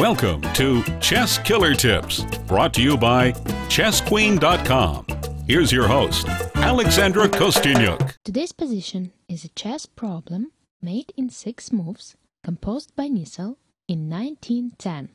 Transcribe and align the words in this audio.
Welcome 0.00 0.40
to 0.54 0.82
Chess 0.98 1.36
Killer 1.36 1.74
Tips, 1.74 2.24
brought 2.46 2.72
to 2.72 2.80
you 2.80 2.96
by 2.96 3.32
ChessQueen.com. 3.68 5.04
Here's 5.46 5.70
your 5.70 5.86
host, 5.86 6.26
Alexandra 6.54 7.28
Kosteniuk. 7.28 8.14
Today's 8.24 8.52
position 8.52 9.12
is 9.28 9.44
a 9.44 9.50
chess 9.50 9.84
problem 9.84 10.52
made 10.80 11.12
in 11.18 11.28
six 11.28 11.70
moves, 11.70 12.16
composed 12.42 12.96
by 12.96 13.08
Nissl 13.08 13.56
in 13.88 14.08
1910. 14.08 15.10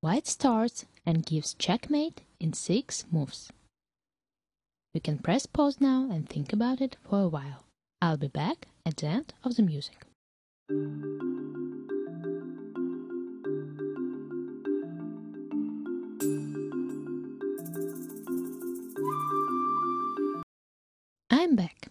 White 0.00 0.28
starts 0.28 0.86
and 1.04 1.26
gives 1.26 1.54
checkmate 1.54 2.20
in 2.38 2.52
six 2.52 3.06
moves. 3.10 3.50
You 4.94 5.00
can 5.00 5.18
press 5.18 5.46
pause 5.46 5.80
now 5.80 6.08
and 6.08 6.28
think 6.28 6.52
about 6.52 6.80
it 6.80 6.96
for 7.02 7.20
a 7.20 7.28
while. 7.28 7.64
I'll 8.00 8.16
be 8.16 8.28
back 8.28 8.68
at 8.86 8.98
the 8.98 9.08
end 9.08 9.34
of 9.42 9.56
the 9.56 9.64
music. 9.64 10.06
Back. 21.52 21.88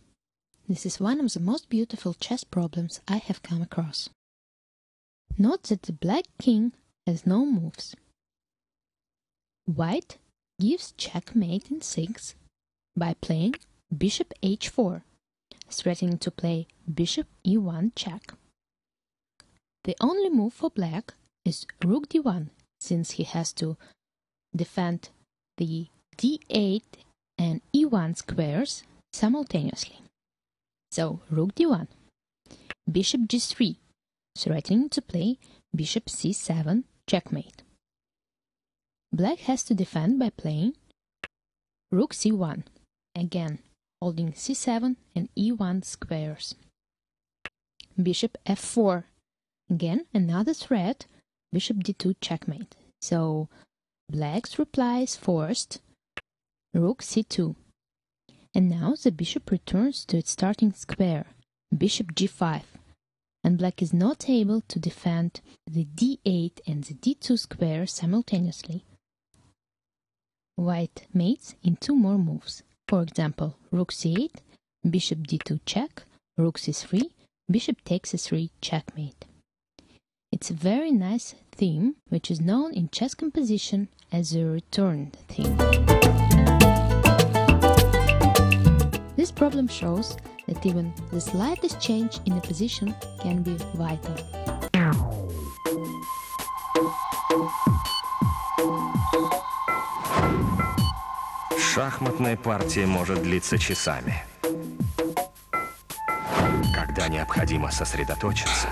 This 0.70 0.86
is 0.86 1.02
one 1.02 1.20
of 1.20 1.34
the 1.34 1.40
most 1.42 1.70
beautiful 1.70 2.14
chess 2.14 2.46
problems 2.46 3.02
I 3.10 3.18
have 3.18 3.44
come 3.44 3.62
across. 3.62 4.10
Note 5.38 5.64
that 5.64 5.82
the 5.82 5.92
black 5.92 6.24
king 6.40 6.72
has 7.06 7.28
no 7.28 7.46
moves. 7.46 7.94
White 9.66 10.18
gives 10.62 10.94
checkmate 10.94 11.70
in 11.70 11.82
6 11.82 12.36
by 12.96 13.16
playing 13.16 13.56
bishop 13.96 14.34
h4, 14.42 15.02
threatening 15.70 16.18
to 16.20 16.32
play 16.32 16.68
bishop 16.92 17.28
e1 17.46 17.92
check. 17.96 18.34
The 19.84 19.98
only 20.00 20.30
move 20.30 20.54
for 20.54 20.70
black 20.70 21.14
is 21.44 21.68
rook 21.84 22.08
d1, 22.08 22.50
since 22.80 23.12
he 23.12 23.24
has 23.24 23.52
to 23.54 23.76
defend 24.56 25.10
the 25.58 25.88
d8 26.18 26.84
and 27.38 27.62
e1 27.76 28.18
squares 28.18 28.84
simultaneously. 29.14 30.02
So 30.92 31.22
rook 31.30 31.56
d1, 31.56 31.88
bishop 32.92 33.22
g3, 33.22 33.78
threatening 34.38 34.90
to 34.90 35.02
play 35.02 35.38
bishop 35.76 36.06
c7 36.06 36.84
checkmate. 37.08 37.64
Black 39.12 39.40
has 39.40 39.64
to 39.64 39.74
defend 39.74 40.20
by 40.20 40.30
playing 40.30 40.76
rook 41.92 42.14
c1, 42.14 42.64
again 43.16 43.60
holding 44.02 44.32
c7 44.32 44.96
and 45.16 45.30
e1 45.36 45.84
squares. 45.84 46.56
Bishop 48.02 48.38
f4, 48.46 49.04
again 49.70 50.06
another 50.14 50.54
threat, 50.54 51.06
bishop 51.52 51.78
d2 51.78 52.16
checkmate. 52.22 52.76
So 53.02 53.50
black's 54.10 54.58
reply 54.58 55.00
is 55.00 55.16
forced, 55.16 55.82
rook 56.74 57.02
c2. 57.02 57.56
And 58.56 58.70
now 58.70 58.96
the 59.02 59.12
bishop 59.12 59.52
returns 59.52 60.06
to 60.06 60.18
its 60.18 60.32
starting 60.32 60.74
square, 60.74 61.26
bishop 61.76 62.16
g5, 62.16 62.64
and 63.44 63.58
black 63.58 63.82
is 63.82 63.94
not 63.94 64.30
able 64.30 64.62
to 64.62 64.80
defend 64.80 65.42
the 65.68 65.86
d8 65.86 66.60
and 66.68 66.84
the 66.84 66.96
d2 66.96 67.38
square 67.38 67.86
simultaneously. 67.86 68.84
White 70.56 71.08
mates 71.14 71.56
in 71.64 71.78
two 71.78 71.96
more 71.96 72.18
moves. 72.18 72.64
For 72.88 73.02
example, 73.02 73.56
rook 73.72 73.94
c8, 73.94 74.42
bishop 74.90 75.20
d2 75.20 75.60
check, 75.66 76.04
rook 76.38 76.58
c3, 76.58 77.12
bishop 77.50 77.84
takes 77.84 78.12
c3 78.12 78.50
checkmate. 78.62 79.26
It's 80.32 80.50
a 80.50 80.54
very 80.54 80.92
nice 80.92 81.36
theme 81.52 81.96
which 82.10 82.30
is 82.30 82.42
known 82.42 82.74
in 82.74 82.90
chess 82.90 83.14
composition 83.14 83.90
as 84.12 84.32
the 84.32 84.46
return 84.46 85.12
theme. 85.28 86.29
Problem 89.40 89.70
shows 89.70 90.18
that 90.48 90.66
even 90.66 90.94
the 91.14 91.22
slightest 91.22 91.80
change 91.80 92.20
in 92.26 92.34
a 92.34 92.42
position 92.42 92.94
can 93.22 93.42
be 93.42 93.56
vital. 93.74 94.16
Шахматная 101.58 102.36
партия 102.36 102.86
может 102.86 103.24
длиться 103.24 103.58
часами. 103.58 104.22
Когда 106.76 107.08
необходимо 107.08 107.72
сосредоточиться, 107.72 108.68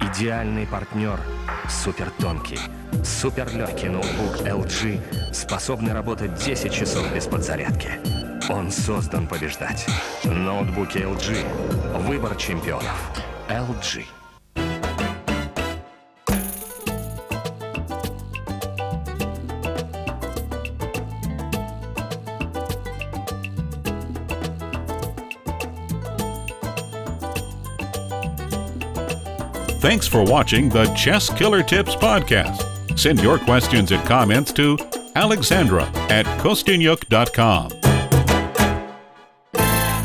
идеальный 0.00 0.68
партнер– 0.68 1.18
супертонкий, 1.68 2.60
суперлегкий 3.04 3.88
ноутбук 3.88 4.46
LG, 4.46 5.34
способный 5.34 5.94
работать 5.94 6.34
10 6.34 6.72
часов 6.72 7.12
без 7.12 7.26
подзарядки. 7.26 8.29
Он 8.50 8.70
создан 8.70 9.28
побеждать. 9.28 9.86
Ноутбуки 10.24 10.98
LG. 10.98 12.02
Выбор 12.02 12.34
чемпионов. 12.34 12.92
LG. 13.48 14.04
Thanks 29.80 30.06
for 30.06 30.22
watching 30.24 30.68
the 30.68 30.84
Chess 30.94 31.30
Killer 31.30 31.62
Tips 31.62 31.94
podcast. 31.94 32.98
Send 32.98 33.20
your 33.20 33.38
questions 33.38 33.92
and 33.92 34.04
comments 34.04 34.52
to 34.52 34.76
alexandra 35.14 35.84
at 36.10 36.26
kosteniuk.com. 36.42 37.79